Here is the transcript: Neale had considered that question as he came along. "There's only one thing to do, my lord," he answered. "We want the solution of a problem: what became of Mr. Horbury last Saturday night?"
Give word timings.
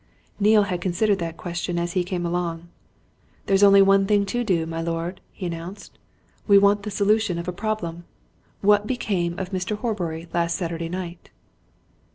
Neale 0.39 0.63
had 0.63 0.81
considered 0.81 1.19
that 1.19 1.37
question 1.37 1.77
as 1.77 1.93
he 1.93 2.03
came 2.03 2.25
along. 2.25 2.67
"There's 3.45 3.61
only 3.61 3.83
one 3.83 4.07
thing 4.07 4.25
to 4.25 4.43
do, 4.43 4.65
my 4.65 4.81
lord," 4.81 5.21
he 5.31 5.45
answered. 5.45 5.99
"We 6.47 6.57
want 6.57 6.81
the 6.81 6.89
solution 6.89 7.37
of 7.37 7.47
a 7.47 7.53
problem: 7.53 8.05
what 8.61 8.87
became 8.87 9.37
of 9.37 9.51
Mr. 9.51 9.77
Horbury 9.77 10.27
last 10.33 10.55
Saturday 10.55 10.89
night?" 10.89 11.29